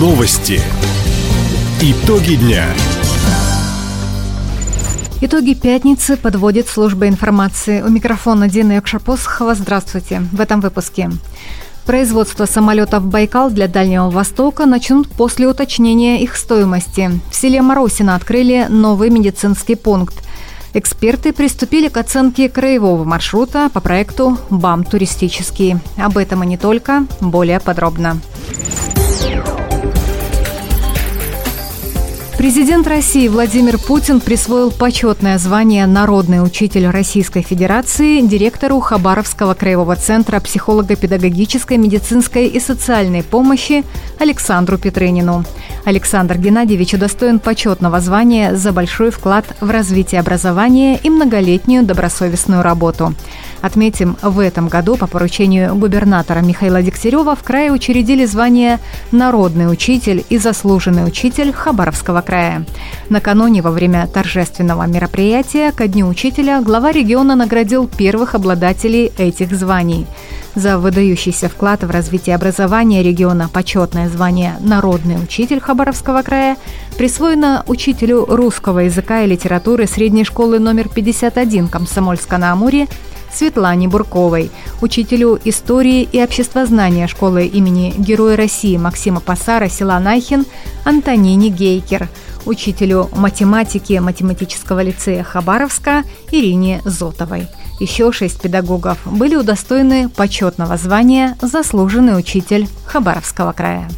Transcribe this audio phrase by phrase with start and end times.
[0.00, 0.62] Новости.
[1.82, 2.64] Итоги дня.
[5.20, 7.82] Итоги пятницы подводит служба информации.
[7.82, 9.54] У микрофона Дина Якшапосхова.
[9.54, 10.22] Здравствуйте.
[10.32, 11.10] В этом выпуске.
[11.84, 17.10] Производство самолетов «Байкал» для Дальнего Востока начнут после уточнения их стоимости.
[17.30, 20.14] В селе Моросино открыли новый медицинский пункт.
[20.72, 25.76] Эксперты приступили к оценке краевого маршрута по проекту «БАМ туристический».
[25.98, 28.18] Об этом и не только, более подробно.
[32.40, 40.40] Президент России Владимир Путин присвоил почетное звание «Народный учитель Российской Федерации» директору Хабаровского краевого центра
[40.40, 43.84] психолого-педагогической, медицинской и социальной помощи
[44.18, 45.44] Александру Петрынину.
[45.84, 53.14] Александр Геннадьевич удостоен почетного звания за большой вклад в развитие образования и многолетнюю добросовестную работу.
[53.60, 58.78] Отметим, в этом году по поручению губернатора Михаила Дегтярева в крае учредили звание
[59.12, 62.29] «Народный учитель» и «Заслуженный учитель» Хабаровского края.
[63.08, 70.06] Накануне во время торжественного мероприятия ко Дню учителя глава региона наградил первых обладателей этих званий.
[70.54, 76.56] За выдающийся вклад в развитие образования региона почетное звание «Народный учитель» Хабаровского края
[76.96, 82.88] присвоено учителю русского языка и литературы средней школы номер 51 Комсомольска-на-Амуре
[83.32, 84.50] Светлане Бурковой,
[84.80, 90.44] учителю истории и обществознания школы имени Героя России Максима Пасара села Найхин
[90.84, 92.08] Антонине Гейкер,
[92.44, 97.46] учителю математики математического лицея Хабаровска Ирине Зотовой.
[97.78, 103.88] Еще шесть педагогов были удостоены почетного звания «Заслуженный учитель Хабаровского края».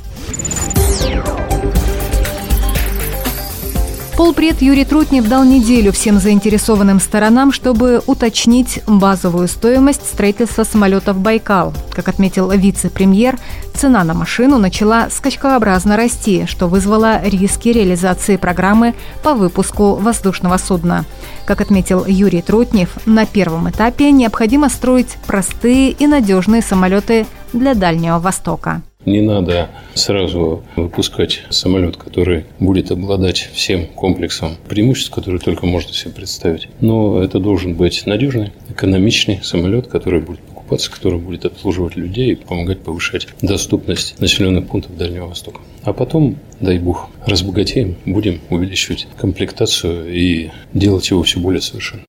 [4.22, 11.74] Полпред Юрий Трутнев дал неделю всем заинтересованным сторонам, чтобы уточнить базовую стоимость строительства самолетов «Байкал».
[11.90, 13.36] Как отметил вице-премьер,
[13.74, 21.04] цена на машину начала скачкообразно расти, что вызвало риски реализации программы по выпуску воздушного судна.
[21.44, 28.20] Как отметил Юрий Трутнев, на первом этапе необходимо строить простые и надежные самолеты для Дальнего
[28.20, 28.82] Востока.
[29.04, 36.12] Не надо сразу выпускать самолет, который будет обладать всем комплексом преимуществ, которые только можно себе
[36.12, 36.68] представить.
[36.80, 42.36] Но это должен быть надежный, экономичный самолет, который будет покупаться, который будет обслуживать людей и
[42.36, 45.60] помогать повышать доступность населенных пунктов Дальнего Востока.
[45.82, 52.06] А потом, дай бог, разбогатеем, будем увеличивать комплектацию и делать его все более совершенным.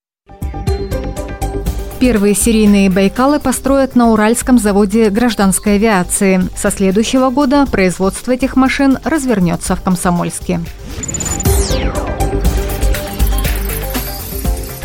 [2.03, 6.41] Первые серийные «Байкалы» построят на Уральском заводе гражданской авиации.
[6.53, 10.59] Со следующего года производство этих машин развернется в Комсомольске.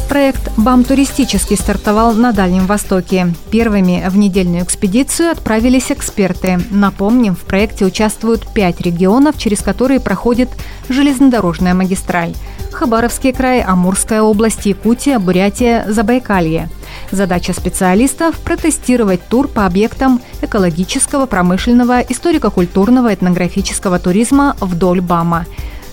[0.08, 3.34] Проект «БАМ туристический» стартовал на Дальнем Востоке.
[3.50, 6.58] Первыми в недельную экспедицию отправились эксперты.
[6.70, 10.48] Напомним, в проекте участвуют пять регионов, через которые проходит
[10.88, 12.32] железнодорожная магистраль.
[12.72, 16.70] Хабаровский край, Амурская область, Якутия, Бурятия, Забайкалье.
[17.10, 25.44] Задача специалистов– протестировать тур по объектам экологического, промышленного, историко-культурного, этнографического туризма вдоль БАМа.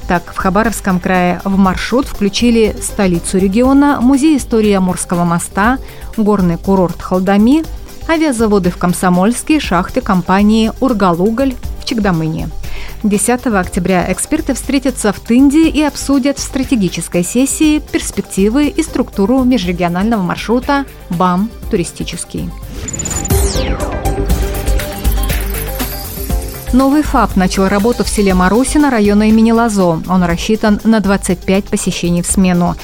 [0.07, 5.79] Так, в Хабаровском крае в маршрут включили столицу региона, музей истории Амурского моста,
[6.15, 7.63] горный курорт Халдами,
[8.07, 12.49] авиазаводы в Комсомольске, шахты компании «Ургалуголь» в Чегдамыне–
[13.03, 20.21] 10 октября эксперты встретятся в Тынде и обсудят в стратегической сессии перспективы и структуру межрегионального
[20.21, 22.49] маршрута БАМ «Туристический».
[26.75, 30.01] Новый ФАП начал работу в селе Марусино района имени Лазо.
[30.09, 32.75] Он рассчитан на 25 посещений в смену.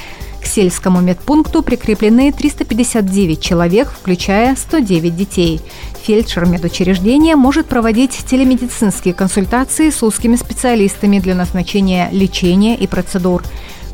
[0.41, 5.59] К сельскому медпункту прикреплены 359 человек, включая 109 детей.
[6.03, 13.43] Фельдшер медучреждения может проводить телемедицинские консультации с узкими специалистами для назначения лечения и процедур.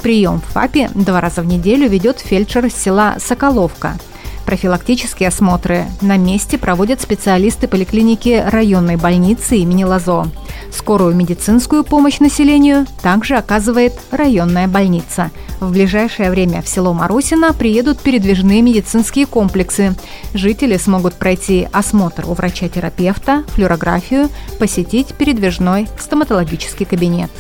[0.04, 3.98] Прием в ФАПе два раза в неделю ведет фельдшер села Соколовка.
[4.48, 10.28] Профилактические осмотры на месте проводят специалисты поликлиники районной больницы имени Лазо.
[10.72, 15.32] Скорую медицинскую помощь населению также оказывает районная больница.
[15.60, 19.96] В ближайшее время в село Марусино приедут передвижные медицинские комплексы.
[20.34, 24.30] Жители смогут пройти осмотр у врача-терапевта, флюорографию,
[24.60, 27.32] посетить передвижной стоматологический кабинет.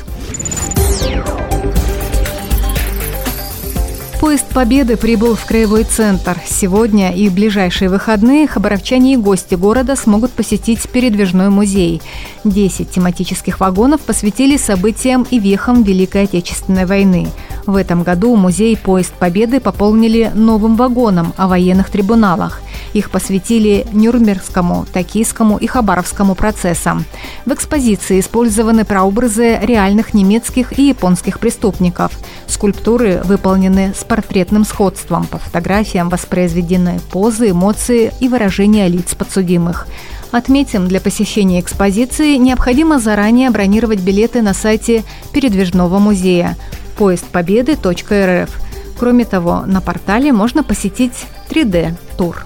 [4.19, 6.41] Поезд Победы прибыл в Краевой центр.
[6.43, 12.01] Сегодня и в ближайшие выходные хабаровчане и гости города смогут посетить передвижной музей.
[12.43, 17.27] Десять тематических вагонов посвятили событиям и вехам Великой Отечественной войны.
[17.67, 22.61] В этом году музей «Поезд Победы» пополнили новым вагоном о военных трибуналах.
[22.93, 27.05] Их посвятили Нюрнбергскому, Токийскому и Хабаровскому процессам.
[27.45, 32.11] В экспозиции использованы прообразы реальных немецких и японских преступников.
[32.47, 35.25] Скульптуры выполнены с портретным сходством.
[35.25, 39.87] По фотографиям воспроизведены позы, эмоции и выражения лиц подсудимых.
[40.31, 46.57] Отметим, для посещения экспозиции необходимо заранее бронировать билеты на сайте передвижного музея
[46.97, 48.49] поезд победы.рф.
[48.99, 52.45] Кроме того, на портале можно посетить 3D-тур.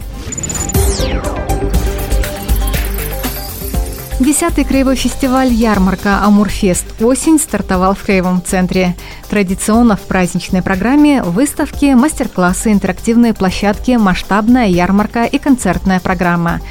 [4.20, 6.86] Десятый краевой фестиваль «Ярмарка Амурфест.
[7.02, 8.96] Осень» стартовал в Краевом центре.
[9.30, 16.62] Традиционно в праздничной программе выставки, мастер-классы, интерактивные площадки, масштабная ярмарка и концертная программа.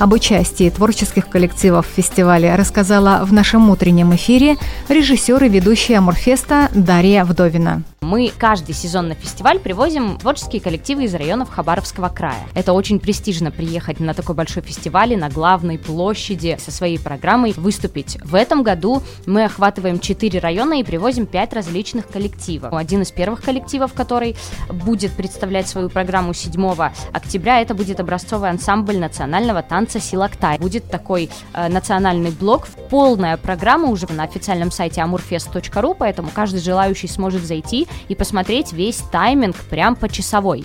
[0.00, 4.56] Об участии творческих коллективов в фестивале рассказала в нашем утреннем эфире
[4.88, 7.82] режиссер и ведущая Амурфеста Дарья Вдовина.
[8.00, 12.46] Мы каждый сезон на фестиваль привозим творческие коллективы из районов Хабаровского края.
[12.54, 18.16] Это очень престижно приехать на такой большой фестиваль на главной площади со своей программой выступить.
[18.24, 22.72] В этом году мы охватываем 4 района и привозим 5 различных коллективов.
[22.72, 24.34] Один из первых коллективов, который
[24.70, 30.58] будет представлять свою программу 7 октября, это будет образцовый ансамбль национального танца «Силактай».
[30.58, 32.68] Будет такой э, национальный блок.
[32.90, 38.98] Полная программа уже на официальном сайте amurfest.ru, поэтому каждый желающий сможет зайти и посмотреть весь
[39.10, 40.64] тайминг прям по часовой.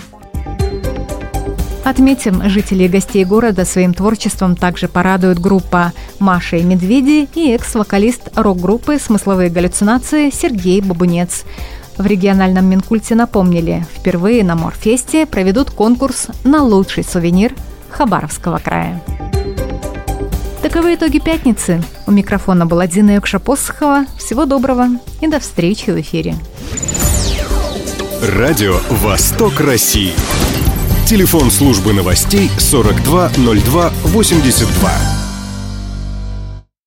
[1.86, 8.30] Отметим, жители и гостей города своим творчеством также порадует группа «Маша и медведи» и экс-вокалист
[8.36, 11.46] рок-группы «Смысловые галлюцинации» Сергей Бабунец.
[11.98, 17.54] В региональном Минкульте напомнили, впервые на Морфесте проведут конкурс на лучший сувенир
[17.96, 19.02] Хабаровского края.
[20.62, 21.82] Таковы итоги пятницы.
[22.06, 24.06] У микрофона была Дина Юкша-Посохова.
[24.18, 24.88] Всего доброго
[25.22, 26.36] и до встречи в эфире.
[28.22, 30.12] Радио «Восток России».
[31.08, 35.15] Телефон службы новостей 420282.